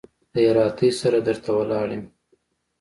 [0.33, 2.03] د هراتۍ سره در ته ولاړ يم.